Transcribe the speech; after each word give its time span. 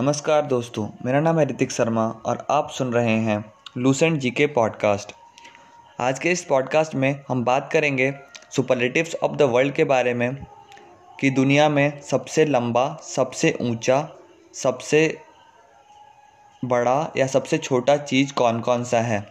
नमस्कार 0.00 0.40
दोस्तों 0.46 0.86
मेरा 1.04 1.20
नाम 1.20 1.38
है 1.38 1.44
ऋतिक 1.48 1.70
शर्मा 1.72 2.04
और 2.26 2.38
आप 2.50 2.70
सुन 2.78 2.92
रहे 2.92 3.12
हैं 3.26 3.36
लूसेंट 3.76 4.18
जी 4.20 4.30
के 4.38 4.46
पॉडकास्ट 4.56 5.12
आज 6.06 6.18
के 6.18 6.30
इस 6.30 6.42
पॉडकास्ट 6.44 6.94
में 7.04 7.22
हम 7.28 7.44
बात 7.44 7.70
करेंगे 7.72 8.12
सुपरलेटिव्स 8.56 9.14
ऑफ 9.24 9.36
द 9.38 9.42
वर्ल्ड 9.52 9.74
के 9.74 9.84
बारे 9.92 10.12
में 10.22 10.34
कि 11.20 11.30
दुनिया 11.38 11.68
में 11.68 12.00
सबसे 12.10 12.44
लंबा 12.44 12.84
सबसे 13.14 13.56
ऊंचा, 13.62 14.08
सबसे 14.62 15.02
बड़ा 16.64 16.98
या 17.16 17.26
सबसे 17.36 17.58
छोटा 17.58 17.96
चीज़ 17.96 18.32
कौन 18.42 18.60
कौन 18.68 18.84
सा 18.92 19.00
है 19.00 19.24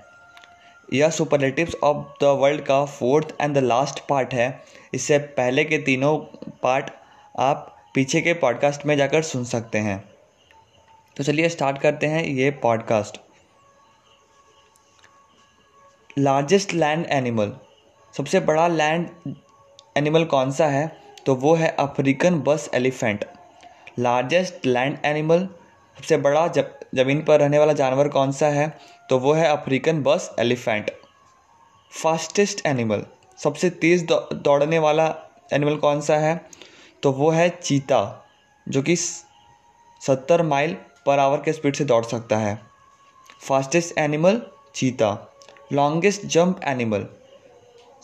यह 0.93 1.09
सुपरलेटिव्स 1.19 1.75
ऑफ 1.83 2.13
द 2.23 2.35
वर्ल्ड 2.41 2.61
का 2.71 2.83
fourth 2.97 3.35
and 3.41 3.53
the 3.57 3.63
last 3.63 3.99
part 4.09 4.33
है 4.41 4.49
इससे 4.93 5.17
पहले 5.37 5.63
के 5.73 5.77
तीनों 5.91 6.17
पार्ट 6.63 6.89
आप 7.51 7.73
पीछे 7.95 8.21
के 8.21 8.33
पॉडकास्ट 8.47 8.85
में 8.85 8.97
जाकर 8.97 9.21
सुन 9.33 9.43
सकते 9.55 9.77
हैं 9.89 10.03
तो 11.17 11.23
चलिए 11.23 11.49
स्टार्ट 11.49 11.77
करते 11.81 12.07
हैं 12.11 12.23
ये 12.25 12.49
पॉडकास्ट 12.63 13.17
लार्जेस्ट 16.19 16.73
लैंड 16.73 17.05
एनिमल 17.19 17.55
सबसे 18.17 18.39
बड़ा 18.49 18.67
लैंड 18.67 19.35
एनिमल 19.97 20.25
कौन 20.33 20.51
सा 20.57 20.65
है 20.69 20.85
तो 21.25 21.35
वो 21.45 21.53
है 21.61 21.67
African 21.79 22.39
bush 22.47 22.69
elephant 22.75 23.23
largest 23.99 24.65
land 24.65 24.97
animal 25.05 25.47
सबसे 25.97 26.17
बड़ा 26.25 26.47
जब 26.57 26.77
ज़मीन 26.95 27.21
पर 27.25 27.39
रहने 27.39 27.59
वाला 27.59 27.73
जानवर 27.81 28.07
कौन 28.17 28.31
सा 28.41 28.47
है 28.57 28.67
तो 29.09 29.19
वो 29.19 29.33
है 29.33 29.45
African 29.51 30.01
bush 30.03 30.29
elephant 30.39 30.91
fastest 32.01 32.65
animal 32.65 33.05
सबसे 33.43 33.69
तेज़ 33.85 34.05
दौड़ने 34.11 34.79
वाला 34.87 35.07
एनिमल 35.53 35.75
कौन 35.87 36.01
सा 36.09 36.17
है 36.25 36.35
तो 37.03 37.11
वो 37.21 37.29
है 37.31 37.47
चीता 37.61 38.01
जो 38.69 38.81
कि 38.83 38.95
सत्तर 38.95 40.41
माइल 40.45 40.75
पर 41.05 41.19
आवर 41.19 41.41
के 41.45 41.51
स्पीड 41.53 41.75
से 41.75 41.85
दौड़ 41.85 42.03
सकता 42.05 42.37
है 42.37 42.55
fastest 43.47 43.97
animal 43.99 44.41
cheetah 44.75 45.09
longest 45.73 46.21
jump 46.35 46.59
animal 46.67 47.05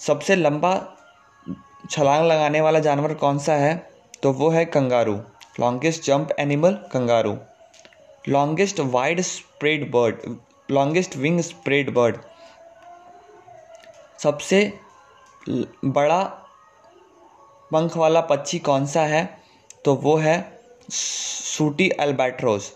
सबसे 0.05 0.35
लंबा 0.35 0.73
छलांग 1.91 2.25
लगाने 2.27 2.61
वाला 2.61 2.79
जानवर 2.87 3.13
कौन 3.23 3.39
सा 3.47 3.53
है 3.57 3.73
तो 4.23 4.31
वो 4.41 4.49
है 4.49 4.65
kangaroo 4.75 5.13
longest 5.59 6.03
jump 6.05 6.31
animal 6.39 6.73
kangaroo 6.91 7.37
longest 8.29 8.79
wide 8.95 9.21
spread 9.31 9.89
bird 9.91 10.35
longest 10.75 11.15
wing 11.23 11.39
spread 11.47 11.93
bird 11.93 12.17
सबसे 14.23 14.61
बड़ा 15.97 16.21
पंख 17.73 17.97
वाला 17.97 18.21
पक्षी 18.31 18.59
कौन 18.69 18.85
सा 18.95 19.05
है 19.15 19.23
तो 19.85 19.95
वो 20.07 20.15
है 20.27 20.37
sooty 20.91 21.89
albatross 22.05 22.69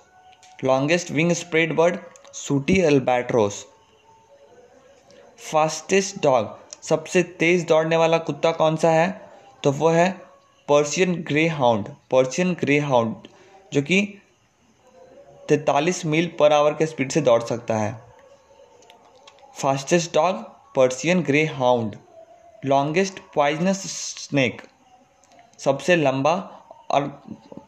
longest 0.65 1.11
wing 1.11 1.31
spread 1.39 1.73
bird 1.75 1.97
sooty 2.33 2.79
albatross 2.81 3.57
fastest 5.51 6.21
dog 6.23 6.47
सबसे 6.89 7.21
तेज 7.41 7.65
दौड़ने 7.71 7.97
वाला 8.03 8.17
कुत्ता 8.29 8.51
कौन 8.61 8.75
सा 8.83 8.91
है 8.91 9.05
तो 9.63 9.71
वो 9.81 9.89
है 9.97 10.07
Persian 10.69 11.13
grey 11.27 11.45
hound 11.59 11.89
Persian 12.11 12.53
grey 12.61 12.77
hound 12.87 13.27
जो 13.73 13.81
कि 13.89 13.99
तैतालीस 15.49 16.03
मील 16.13 16.31
पर 16.39 16.53
आवर 16.53 16.73
के 16.81 16.85
स्पीड 16.95 17.11
से 17.17 17.21
दौड़ 17.29 17.41
सकता 17.43 17.77
है 17.77 17.91
fastest 19.61 20.13
dog 20.15 20.43
Persian 20.75 21.21
greyhound 21.61 21.95
longest 22.73 23.19
poisonous 23.35 23.83
snake 24.23 24.61
सबसे 25.65 25.95
लंबा 25.95 26.35
और 26.95 27.07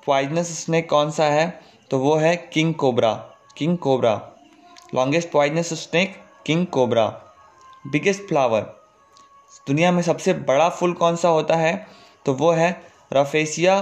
पॉइजनस 0.07 0.57
स्नैक 0.65 0.89
कौन 0.89 1.11
सा 1.21 1.29
है 1.39 1.45
तो 1.91 1.97
वो 1.99 2.15
है 2.17 2.35
king 2.53 2.73
cobra 2.83 3.11
king 3.57 3.77
cobra 3.83 4.13
longest 4.95 5.29
poisonous 5.31 5.71
snake 5.83 6.15
king 6.45 6.65
cobra 6.77 7.05
biggest 7.91 8.21
flower 8.29 8.61
दुनिया 9.67 9.91
में 9.91 10.01
सबसे 10.03 10.33
बड़ा 10.49 10.67
फूल 10.79 10.93
कौन 11.03 11.15
सा 11.21 11.29
होता 11.35 11.55
है 11.55 11.73
तो 12.25 12.33
वो 12.41 12.51
है 12.51 12.69
रफेसिया 13.13 13.75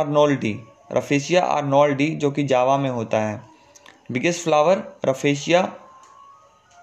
आर्नोल्डी 0.00 0.52
रफेसिया 0.92 1.42
आर्नोल्डी 1.46 2.08
जो 2.24 2.30
कि 2.38 2.42
जावा 2.54 2.76
में 2.78 2.90
होता 2.90 3.20
है 3.24 3.40
बिगेस्ट 4.12 4.42
फ्लावर 4.44 4.82
रफेसिया 5.04 5.60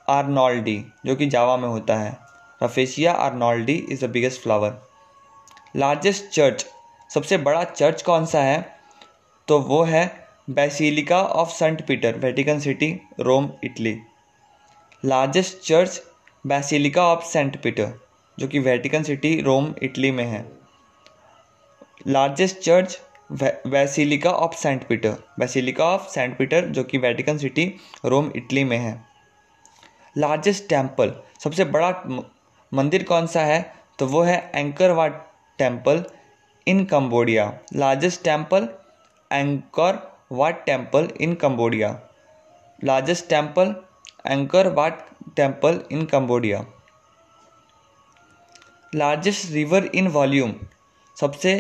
आर्नोल्डी 0.10 0.84
जो 1.06 1.16
कि 1.16 1.26
जावा 1.36 1.58
में 1.58 1.68
होता 1.68 1.96
है 2.00 2.18
Rafflesia 2.64 3.14
arnoldii 3.28 3.76
is 3.92 4.06
the 4.06 4.10
biggest 4.12 4.42
flower 4.44 4.82
largest 5.84 6.30
church 6.36 6.66
सबसे 7.14 7.38
बड़ा 7.50 7.64
चर्च 7.64 8.02
कौन 8.12 8.26
सा 8.36 8.42
है 8.44 8.62
तो 9.48 9.60
वो 9.60 9.82
है 9.84 10.04
Basilica 10.58 11.22
of 11.40 11.50
Saint 11.54 11.86
Peter 11.88 12.18
Vatican 12.18 12.60
City 12.66 12.92
Rome 13.28 13.50
Italy 13.64 13.92
largest 15.06 15.58
church 15.68 16.02
Basilica 16.48 17.04
of 17.16 17.24
Saint 17.32 17.62
Peter 17.64 17.92
जो 18.40 18.48
कि 18.54 18.60
वेटिकन 18.68 19.04
सिटी 19.10 19.34
रोम 19.48 19.74
इटली 19.84 20.12
में 20.20 20.24
है 20.26 20.44
largest 22.08 22.60
church 22.60 23.00
Basilica 23.76 24.32
of 24.46 24.54
Saint 24.62 24.88
Peter 24.88 25.16
Basilica 25.40 25.86
of 25.94 26.08
Saint 26.14 26.38
Peter 26.38 26.66
जो 26.78 26.84
कि 26.94 26.98
वेटिकन 27.08 27.38
सिटी 27.38 27.66
रोम 28.14 28.32
इटली 28.36 28.64
में 28.72 28.78
है 28.78 28.94
largest 30.24 30.68
temple 30.70 31.14
सबसे 31.44 31.66
बड़ा 31.76 31.90
मंदिर 32.80 33.04
कौन 33.12 33.28
सा 33.36 33.42
है 33.46 33.60
तो 34.00 34.08
वो 34.08 34.22
है 34.32 34.38
Angkor 34.56 34.92
Wat 35.02 35.22
temple 35.60 36.04
in 36.72 36.84
Cambodia 36.96 37.52
largest 37.76 38.24
temple 38.24 38.68
Angkor 39.34 39.98
Wat 40.40 40.64
temple 40.66 41.08
in 41.26 41.34
Cambodia 41.44 41.88
largest 42.90 43.28
temple 43.30 43.74
Angkor 44.34 44.68
Wat 44.80 45.00
temple 45.38 45.80
in 45.96 46.06
Cambodia 46.12 46.60
largest 49.02 49.52
river 49.52 49.86
in 50.02 50.08
volume 50.18 50.54
सबसे 51.22 51.54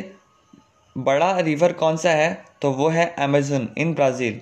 बड़ा 1.07 1.31
रिवर 1.49 1.73
कौन 1.83 1.97
सा 2.03 2.11
है 2.21 2.29
तो 2.61 2.71
वो 2.81 2.89
है 2.97 3.05
Amazon 3.27 3.67
in 3.85 3.93
Brazil 3.95 4.39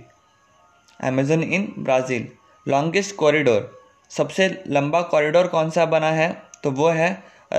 Amazon 1.10 1.44
in 1.44 1.72
Brazil 1.78 2.28
longest 2.74 3.16
corridor 3.24 3.62
सबसे 4.18 4.48
लंबा 4.78 5.02
कॉरिडोर 5.16 5.48
कौन 5.58 5.70
सा 5.78 5.86
बना 5.96 6.12
है 6.22 6.32
तो 6.64 6.72
वो 6.82 6.90
है 7.02 7.10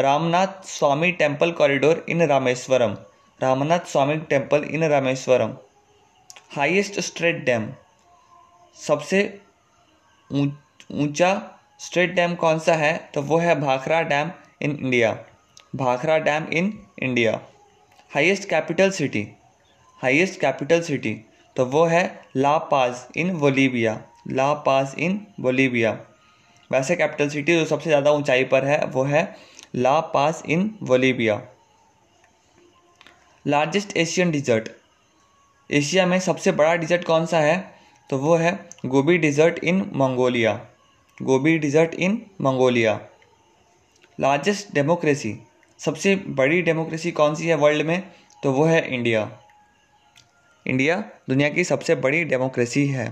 Ramnath 0.09 0.65
Swami 0.79 1.11
temple 1.25 1.53
corridor 1.63 2.05
in 2.17 2.23
Rameswaram 2.37 2.95
Ramnath 3.43 3.87
Swami 3.93 4.17
temple 4.31 4.65
in 4.77 4.85
Rameswaram 4.91 5.53
Highest 6.57 6.99
straight 7.05 7.37
dam 7.45 7.65
सबसे 8.87 9.21
ऊंचा 10.41 11.31
स्ट्रेट 11.85 12.11
डैम 12.15 12.35
कौन 12.43 12.59
सा 12.67 12.75
है 12.83 12.93
तो 13.15 13.23
वो 13.31 13.37
है 13.45 13.55
Bhakra 13.61 14.01
dam 14.13 14.31
in 14.67 14.77
India 14.83 15.11
Bhakra 15.83 16.19
dam 16.29 16.47
in 16.61 16.73
India 17.03 17.33
highest 18.15 18.49
capital 18.49 18.91
city 18.99 19.27
highest 20.03 20.41
capital 20.41 20.81
city 20.91 21.15
तो 21.57 21.65
वो 21.75 21.85
है 21.95 22.05
La 22.37 22.57
Paz 22.73 23.07
in 23.25 23.37
Bolivia 23.39 24.01
La 24.33 24.53
Paz 24.69 24.95
in 25.07 25.21
Bolivia 25.49 25.93
वैसे 26.73 26.97
कैपिटल 27.03 27.29
सिटी 27.37 27.57
जो 27.59 27.65
सबसे 27.75 27.91
ज़्यादा 27.91 28.11
ऊंचाई 28.21 28.45
पर 28.55 28.65
है 28.73 28.79
वो 28.99 29.03
है 29.15 29.25
La 29.87 29.99
Paz 30.17 30.43
in 30.57 30.71
Bolivia 30.93 31.41
largest 33.47 33.97
Asian 33.97 34.31
desert 34.31 34.69
Asia 35.75 36.05
में 36.07 36.19
सबसे 36.21 36.51
बड़ा 36.59 36.75
डिज़र्ट 36.77 37.05
कौन 37.05 37.25
सा 37.27 37.39
है 37.41 37.57
तो 38.11 38.17
वो 38.19 38.35
है 38.37 38.51
Gobi 38.87 39.17
desert 39.19 39.59
in 39.71 39.79
Mongolia 40.03 40.53
Gobi 41.31 41.57
desert 41.59 41.95
in 41.95 42.15
Mongolia 42.43 42.95
largest 44.21 44.73
democracy 44.75 45.35
सबसे 45.85 46.15
बड़ी 46.41 46.61
डेमोक्रेसी 46.69 47.11
कौन 47.13 47.35
सी 47.37 47.47
है 47.49 47.55
वर्ल्ड 47.65 47.87
में 47.87 48.01
तो 48.43 48.53
वो 48.53 48.65
है 48.65 48.81
इंडिया 48.95 49.23
इंडिया 50.71 50.97
दुनिया 51.31 51.49
की 51.55 51.65
सबसे 51.71 51.95
बड़ी 52.07 52.23
डेमोक्रेसी 52.35 52.87
है 52.89 53.07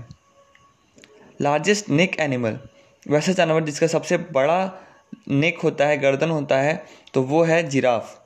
लार्जेस्ट 1.41 1.89
नेक 1.89 2.19
एनिमल 2.27 2.57
वैसा 3.11 3.31
जानवर 3.41 3.63
जिसका 3.63 3.87
सबसे 3.97 4.17
बड़ा 4.39 4.59
नेक 5.29 5.59
होता 5.63 5.87
है 5.87 5.97
गर्दन 6.01 6.29
होता 6.29 6.59
है 6.61 6.83
तो 7.13 7.21
वो 7.33 7.43
है 7.51 7.61
giraffe 7.69 8.17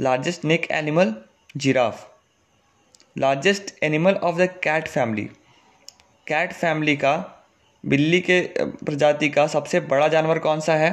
largest 0.00 0.44
neck 0.44 0.70
animal 0.80 1.14
giraffe 1.62 2.06
largest 3.18 3.72
animal 3.84 4.14
of 4.28 4.36
the 4.38 4.46
cat 4.64 4.88
family 4.88 5.22
cat 6.30 6.52
family 6.52 6.96
का 6.96 7.14
बिल्ली 7.92 8.20
के 8.28 8.40
प्रजाति 8.60 9.28
का 9.36 9.46
सबसे 9.54 9.78
बड़ा 9.92 10.06
जानवर 10.12 10.38
कौन 10.44 10.60
सा 10.66 10.74
है 10.76 10.90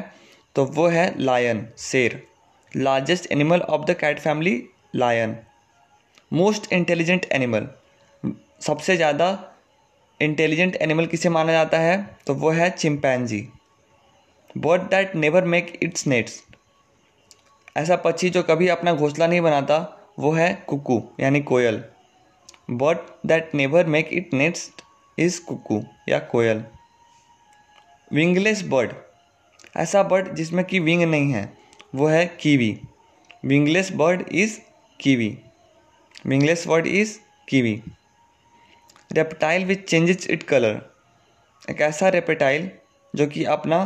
तो 0.55 0.63
वो 0.77 0.87
है 0.95 1.05
लायन 1.25 1.67
शेर 1.79 2.17
largest 2.87 3.31
animal 3.31 3.61
of 3.77 3.85
the 3.89 3.95
cat 3.99 4.19
family 4.19 4.53
lion 5.03 5.35
most 6.39 6.71
intelligent 6.73 7.25
animal 7.39 7.67
सबसे 8.67 8.95
ज़्यादा 8.97 9.27
इंटेलिजेंट 10.27 10.75
एनिमल 10.87 11.05
किसे 11.15 11.29
माना 11.37 11.51
जाता 11.53 11.79
है 11.79 11.95
तो 12.27 12.33
वो 12.45 12.51
है 12.61 12.69
chimpanzee 12.77 13.47
bird 14.67 14.89
that 14.95 15.15
never 15.25 15.45
make 15.55 15.73
its 15.83 16.07
nets 16.15 16.41
ऐसा 17.77 17.95
पक्षी 18.07 18.29
जो 18.39 18.43
कभी 18.49 18.67
अपना 18.77 18.93
घोंसला 18.93 19.27
नहीं 19.27 19.41
बनाता 19.41 19.77
वो 20.19 20.31
है 20.33 20.53
कुकू 20.67 21.01
यानी 21.19 21.39
कोयल 21.47 21.83
bird 22.81 22.97
that 23.27 23.53
never 23.55 23.85
make 23.95 24.09
it 24.13 24.33
next 24.33 24.81
is 25.19 25.37
cuckoo 25.47 25.81
या 26.09 26.19
कोयल 26.33 26.63
विंगलेस 28.13 28.61
बर्ड 28.71 28.93
ऐसा 29.81 30.03
बर्ड 30.13 30.33
जिसमें 30.35 30.63
कि 30.65 30.79
विंग 30.79 31.01
नहीं 31.03 31.33
है 31.33 31.43
वो 31.95 32.07
है 32.07 32.25
kiwi 32.41 32.69
wingless 33.45 33.91
bird 34.03 34.23
is 34.43 34.59
kiwi 35.01 35.27
wingless 36.27 36.67
bird 36.67 36.87
is 36.87 37.19
kiwi 37.49 37.75
reptile 39.15 39.65
which 39.65 39.83
changes 39.89 40.27
it 40.29 40.43
colour 40.53 40.81
एक 41.71 41.81
ऐसा 41.89 42.09
रेपटाइल 42.17 42.71
जो 43.15 43.27
कि 43.35 43.43
अपना 43.59 43.83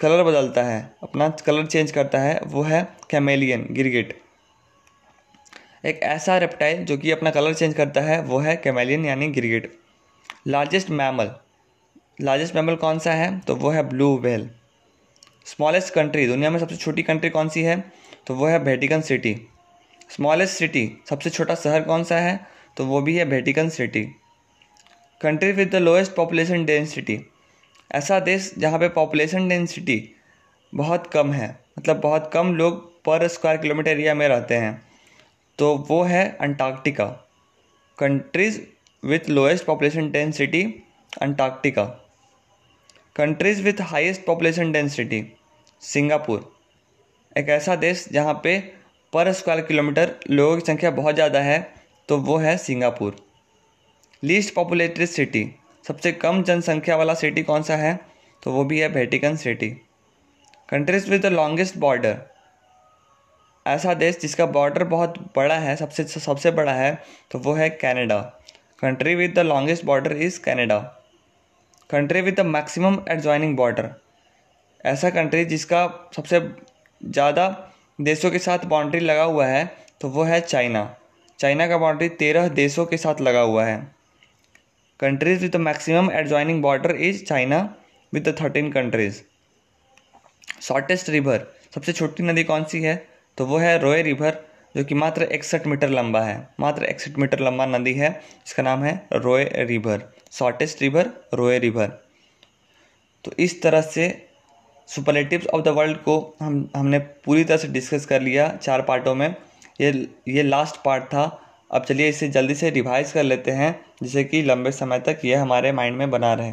कलर 0.00 0.22
बदलता 0.24 0.64
है 0.64 0.82
अपना 1.02 1.28
कलर 1.46 1.66
चेंज 1.66 1.90
करता 1.92 2.20
है 2.20 2.38
वो 2.52 2.62
है 2.72 2.82
कैमेलियन 3.10 3.66
गिरगिट 3.74 4.18
एक 5.86 5.98
ऐसा 6.04 6.36
रेप्टाइल 6.38 6.84
जो 6.86 6.96
कि 6.98 7.10
अपना 7.10 7.30
कलर 7.30 7.54
चेंज 7.54 7.72
करता 7.74 8.00
है 8.00 8.20
वो 8.24 8.38
है 8.40 8.54
कैमेलियन 8.64 9.04
यानी 9.04 9.28
गिरगिट 9.36 9.72
लार्जेस्ट 10.48 10.90
मैमल 10.90 11.30
लार्जेस्ट 12.26 12.54
मैमल 12.54 12.74
कौन 12.82 12.98
सा 13.06 13.12
है 13.14 13.26
तो 13.46 13.54
वो 13.62 13.70
है 13.70 13.82
ब्लू 13.88 14.16
वेल 14.24 14.48
स्मॉलेस्ट 15.46 15.92
कंट्री 15.94 16.26
दुनिया 16.26 16.50
में 16.50 16.58
सबसे 16.60 16.76
छोटी 16.76 17.02
कंट्री 17.02 17.30
कौन 17.30 17.48
सी 17.54 17.62
है 17.62 17.76
तो 18.26 18.34
वो 18.34 18.46
है 18.46 18.58
वेटिकन 18.64 19.00
सिटी 19.08 19.34
स्मॉलेस्ट 20.16 20.56
सिटी 20.58 20.86
सबसे 21.10 21.30
छोटा 21.30 21.54
शहर 21.64 21.82
कौन 21.90 22.04
सा 22.12 22.18
है 22.20 22.38
तो 22.76 22.84
वो 22.86 23.00
भी 23.08 23.16
है 23.16 23.24
Vatican 23.34 23.68
city 23.78 24.04
country 25.22 25.50
with 25.52 25.70
the 25.70 25.76
lowest 25.82 26.14
population 26.16 26.64
density 26.66 27.18
ऐसा 27.94 28.20
देश 28.30 28.52
जहाँ 28.58 28.78
पे 28.80 28.88
पॉपुलेशन 29.00 29.48
डेंसिटी 29.48 30.00
बहुत 30.74 31.10
कम 31.12 31.32
है 31.32 31.50
मतलब 31.78 32.00
बहुत 32.00 32.30
कम 32.34 32.54
लोग 32.56 32.82
पर 33.04 33.28
स्क्वायर 33.28 33.56
किलोमीटर 33.60 33.90
एरिया 33.90 34.14
में 34.14 34.26
रहते 34.28 34.54
हैं 34.66 34.80
तो 35.58 35.74
वो 35.88 36.02
है 36.02 36.28
Antarctica 36.42 37.04
countries 37.98 38.60
with 39.06 39.28
lowest 39.28 39.64
population 39.64 40.10
density 40.10 40.62
Antarctica 41.22 41.84
countries 43.16 43.60
with 43.64 43.80
highest 43.90 44.24
population 44.26 44.72
density 44.72 45.22
Singapore 45.92 46.40
एक 47.38 47.48
ऐसा 47.56 47.76
देश 47.84 48.06
जहाँ 48.12 48.34
पे 48.44 48.58
पर 49.14 49.32
स्क्वायर 49.32 49.60
किलोमीटर 49.66 50.14
लोगों 50.30 50.56
की 50.58 50.66
संख्या 50.66 50.90
बहुत 51.00 51.14
ज़्यादा 51.14 51.40
है 51.42 51.58
तो 52.08 52.18
वो 52.28 52.36
है 52.46 52.56
सिंगापुर 52.58 53.16
लीस्ट 54.24 54.54
पॉपुलेटेड 54.54 55.08
सिटी 55.08 55.46
सबसे 55.88 56.12
कम 56.24 56.42
जनसंख्या 56.50 56.96
वाला 56.96 57.14
सिटी 57.24 57.42
कौन 57.42 57.62
सा 57.70 57.76
है 57.76 57.98
तो 58.42 58.52
वो 58.52 58.64
भी 58.64 58.80
है 58.80 58.88
Vatican 58.98 59.36
City 59.44 59.70
countries 60.70 61.08
with 61.10 61.22
the 61.26 61.32
longest 61.32 61.76
border 61.78 62.20
ऐसा 63.66 63.92
देश 63.94 64.18
जिसका 64.20 64.44
बॉर्डर 64.54 64.84
बहुत 64.92 65.18
बड़ा 65.36 65.56
है 65.60 65.74
सबसे 65.76 66.04
सबसे 66.04 66.50
बड़ा 66.52 66.72
है 66.72 66.88
तो 67.30 67.38
वो 67.38 67.52
है 67.54 67.68
Canada 67.82 68.16
country 68.80 69.14
with 69.14 69.34
the 69.34 69.38
longest 69.46 69.84
border 69.90 70.12
is 70.22 70.40
Canada 70.44 70.78
country 71.90 72.20
with 72.28 72.34
the 72.40 72.44
maximum 72.46 72.98
adjoining 73.10 73.56
border 73.56 73.90
ऐसा 74.92 75.10
कंट्री 75.18 75.44
जिसका 75.52 75.84
सबसे 76.16 76.40
ज़्यादा 76.40 77.46
देशों 78.08 78.30
के 78.30 78.38
साथ 78.48 78.64
बाउंड्री 78.72 79.00
लगा 79.00 79.24
हुआ 79.34 79.46
है 79.46 79.64
तो 80.00 80.08
वो 80.16 80.22
है 80.32 80.40
चाइना 80.40 80.84
चाइना 81.40 81.66
का 81.68 81.78
बाउंड्री 81.78 82.08
तेरह 82.24 82.48
देशों 82.58 82.86
के 82.86 82.96
साथ 82.96 83.20
लगा 83.20 83.40
हुआ 83.40 83.64
है 83.66 83.76
countries 85.00 85.42
with 85.42 85.52
the 85.56 85.56
maximum 85.70 86.10
adjoining 86.12 86.62
border 86.62 86.96
is 87.10 87.26
China 87.28 87.58
with 88.14 88.28
the 88.28 88.36
thirteen 88.40 88.72
countries 88.72 89.22
shortest 90.68 91.08
river 91.10 91.46
सबसे 91.74 91.92
छोटी 91.92 92.22
नदी 92.22 92.44
कौन 92.44 92.64
सी 92.70 92.82
है 92.82 92.96
तो 93.38 93.44
वो 93.46 93.58
है 93.58 93.78
रोए 93.82 94.02
रिवर 94.02 94.38
जो 94.76 94.82
कि 94.84 94.94
मात्र 94.94 95.22
इकसठ 95.32 95.66
मीटर 95.66 95.88
लंबा 95.88 96.20
है 96.20 96.36
मात्र 96.60 96.84
इकसठ 96.84 97.16
मीटर 97.18 97.40
लंबा 97.40 97.66
नदी 97.66 97.92
है 97.94 98.08
इसका 98.46 98.62
नाम 98.62 98.82
है 98.84 98.94
Roe 99.12 99.44
river 99.68 100.02
shortest 100.38 100.82
river 100.82 101.10
Roe 101.34 101.58
river 101.58 101.86
तो 103.24 103.32
इस 103.44 103.60
तरह 103.62 103.80
से 103.94 104.08
सुपरलेटिव्स 104.94 105.46
ऑफ 105.54 105.62
द 105.64 105.68
वर्ल्ड 105.78 105.96
को 106.04 106.16
हम 106.40 106.68
हमने 106.76 106.98
पूरी 107.24 107.44
तरह 107.44 107.56
से 107.56 107.68
डिस्कस 107.76 108.04
कर 108.06 108.20
लिया 108.20 108.48
चार 108.56 108.82
पार्टों 108.88 109.14
में 109.14 109.34
ये 109.80 109.92
ये 110.28 110.42
लास्ट 110.42 110.76
पार्ट 110.84 111.04
था 111.14 111.22
अब 111.74 111.84
चलिए 111.84 112.08
इसे 112.08 112.28
जल्दी 112.28 112.54
से 112.54 112.70
रिवाइज 112.70 113.12
कर 113.12 113.22
लेते 113.22 113.50
हैं 113.60 113.74
जिससे 114.02 114.24
कि 114.32 114.42
लंबे 114.42 114.70
समय 114.72 114.98
तक 115.08 115.20
ये 115.24 115.34
हमारे 115.34 115.70
माइंड 115.78 115.96
में 115.98 116.10
बना 116.10 116.32
रहे 116.40 116.52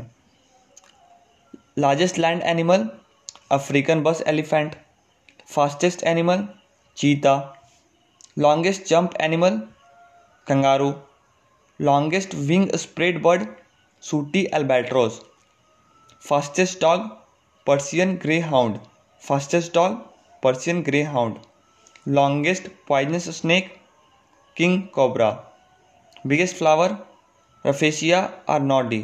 largest 1.80 2.18
land 2.20 2.42
animal 2.54 2.88
African 3.52 4.02
bush 4.04 4.24
elephant 4.28 4.76
fastest 5.56 6.04
animal 6.14 6.48
cheetah 7.02 7.34
longest 8.44 8.86
jump 8.88 9.12
animal 9.24 9.58
kangaroo 10.48 10.90
longest 11.90 12.34
wing 12.50 12.70
spread 12.82 13.22
bird 13.24 13.46
sooty 14.08 14.44
albatross 14.54 15.12
fastest 16.30 16.80
dog 16.82 17.06
Persian 17.68 18.14
greyhound 18.54 18.78
fastest 19.28 19.74
dog 19.76 19.96
Persian 20.44 20.82
greyhound 21.14 21.36
longest 22.18 22.68
poisonous 22.88 23.30
snake 23.42 23.72
king 24.58 24.82
cobra 24.96 25.30
biggest 26.28 26.58
flower 26.58 26.98
Rafflesia 27.68 28.20
arnoldii 28.58 29.04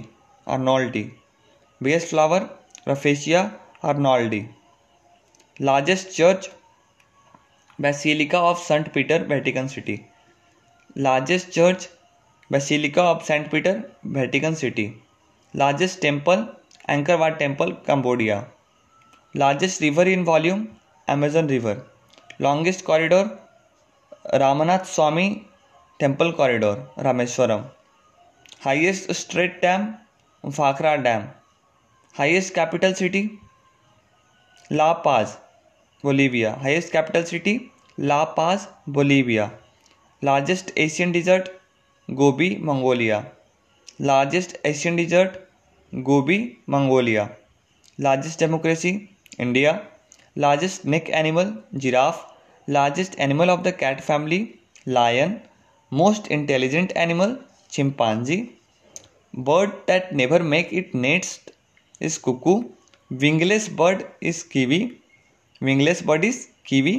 arnoldii 0.57 1.03
biggest 1.83 2.09
flower 2.09 2.49
Rafflesia 2.89 3.49
arnoldii 3.93 4.45
largest 5.69 6.09
church 6.17 6.51
Basilica 7.81 8.41
of 8.41 8.59
Saint 8.67 8.91
Peter 8.93 9.23
Vatican 9.27 9.67
City 9.67 9.99
largest 11.05 11.49
church 11.51 11.87
Basilica 12.51 13.03
of 13.13 13.23
Saint 13.27 13.49
Peter 13.51 13.81
Vatican 14.17 14.53
City 14.63 14.85
largest 15.61 16.01
temple 16.01 16.45
Angkor Wat 16.89 17.37
temple 17.39 17.71
Cambodia 17.87 18.43
largest 19.37 19.81
river 19.81 20.07
in 20.07 20.23
volume 20.25 20.65
Amazon 21.13 21.47
river 21.49 21.81
longest 22.41 22.85
corridor 22.85 23.25
Ramnath 24.43 24.85
Swami 24.95 25.29
temple 25.99 26.31
corridor 26.39 26.93
Rameswaram 27.05 27.63
highest 28.65 29.11
straight 29.21 29.61
dam 29.61 29.93
Bhakra 30.49 30.95
dam 31.07 31.27
highest 32.17 32.53
capital 32.55 32.93
city 33.03 33.29
La Paz 34.71 35.33
Bolivia. 36.07 36.49
Highest 36.65 36.91
capital 36.95 37.23
city, 37.29 37.53
La 38.09 38.19
Paz, 38.37 38.67
Bolivia. 38.97 39.45
Largest 40.29 40.71
Asian 40.85 41.11
desert, 41.17 41.49
Gobi, 42.21 42.49
Mongolia. 42.69 43.17
Largest 44.11 44.55
Asian 44.71 44.95
desert, 45.01 45.39
Gobi, 46.09 46.39
Mongolia. 46.75 47.23
Largest 48.05 48.45
democracy, 48.45 48.93
India. 49.47 49.73
Largest 50.45 50.85
neck 50.95 51.09
animal, 51.21 51.53
giraffe. 51.85 52.21
Largest 52.77 53.19
animal 53.27 53.49
of 53.55 53.63
the 53.67 53.73
cat 53.81 54.03
family, 54.09 54.41
lion. 54.97 55.39
Most 56.01 56.27
intelligent 56.37 56.95
animal, 57.07 57.37
chimpanzee. 57.69 58.43
Bird 59.47 59.73
that 59.87 60.13
never 60.21 60.41
make 60.53 60.71
its 60.81 60.95
nest 61.07 61.51
is 62.09 62.17
cuckoo. 62.27 62.59
Wingless 63.23 63.67
bird 63.81 64.07
is 64.33 64.43
kiwi. 64.53 64.85
Wingless 65.65 66.01
bodies, 66.07 66.39
kiwi. 66.69 66.91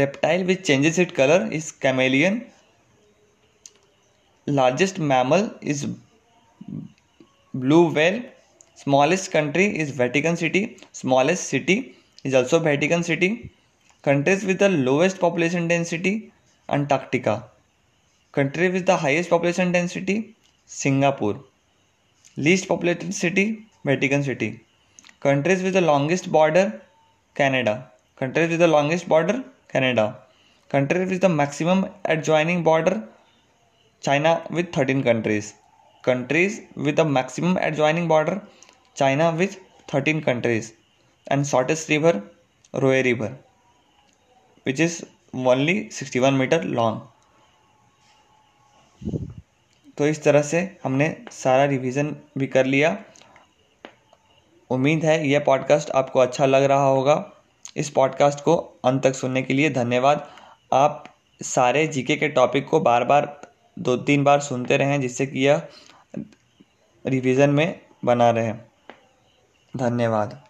Reptile 0.00 0.42
which 0.48 0.62
changes 0.68 0.96
its 1.02 1.14
color 1.18 1.36
is 1.58 1.68
chameleon. 1.84 2.34
Largest 4.58 4.98
mammal 5.12 5.44
is 5.72 5.84
blue 7.62 7.80
whale. 7.98 8.18
Smallest 8.82 9.30
country 9.36 9.64
is 9.84 9.92
Vatican 10.00 10.36
City. 10.42 10.60
Smallest 11.00 11.44
city 11.54 11.78
is 12.24 12.34
also 12.42 12.58
Vatican 12.66 13.02
City. 13.08 13.30
Countries 14.08 14.44
with 14.50 14.58
the 14.64 14.68
lowest 14.90 15.18
population 15.24 15.68
density 15.72 16.12
Antarctica. 16.78 17.36
Country 18.40 18.68
with 18.76 18.84
the 18.92 18.98
highest 19.06 19.30
population 19.30 19.72
density 19.78 20.18
Singapore. 20.66 21.34
Least 22.48 22.68
populated 22.74 23.14
city 23.22 23.46
Vatican 23.92 24.22
City. 24.30 24.50
Countries 25.28 25.62
with 25.62 25.72
the 25.80 25.84
longest 25.92 26.30
border 26.36 26.66
Canada. 27.40 27.74
Country 28.22 28.44
with 28.46 28.60
the 28.60 28.64
longest 28.70 29.06
border 29.08 29.36
Canada 29.72 30.04
country 30.72 31.04
with 31.04 31.20
the 31.20 31.26
maximum 31.30 31.82
adjoining 32.10 32.62
border 32.64 32.96
China 34.06 34.32
with 34.52 34.64
thirteen 34.76 35.00
countries 35.02 35.44
countries 36.04 36.60
with 36.76 36.94
the 37.00 37.06
maximum 37.16 37.58
adjoining 37.62 38.08
border 38.08 38.38
China 38.96 39.28
with 39.40 39.48
thirteen 39.94 40.20
countries 40.28 40.72
and 41.32 41.44
shortest 41.46 41.90
river 41.90 42.20
Roe 42.84 43.02
river 43.08 43.28
which 44.66 44.80
is 44.88 45.02
only 45.34 45.76
sixty 45.98 46.18
one 46.26 46.34
metre 46.44 46.64
long 46.78 49.28
तो 49.98 50.06
इस 50.06 50.24
तरह 50.24 50.42
से 50.52 50.58
हमने 50.84 51.06
सारा 51.42 51.64
revision 51.76 52.08
भी 52.38 52.46
कर 52.56 52.64
लिया 52.76 52.90
उम्मीद 54.78 55.00
है 55.04 55.16
यह 55.28 55.42
पॉडकास्ट 55.46 55.88
आपको 56.04 56.18
अच्छा 56.28 56.44
लग 56.56 56.62
रहा 56.74 56.86
होगा 56.88 57.16
इस 57.80 57.88
पॉडकास्ट 57.90 58.40
को 58.44 58.56
अंत 58.86 59.02
तक 59.04 59.14
सुनने 59.14 59.42
के 59.42 59.54
लिए 59.54 59.70
धन्यवाद 59.72 60.26
आप 60.74 61.04
सारे 61.44 61.86
जीके 61.94 62.16
के 62.16 62.28
टॉपिक 62.38 62.68
को 62.68 62.80
बार 62.80 63.04
बार 63.04 63.32
दो 63.86 63.96
तीन 64.10 64.24
बार 64.24 64.40
सुनते 64.50 64.76
रहें 64.76 65.00
जिससे 65.00 65.26
कि 65.26 65.46
यह 65.46 65.62
रिवीजन 67.14 67.50
में 67.60 67.80
बना 68.04 68.30
रहे 68.40 68.52
धन्यवाद 69.84 70.40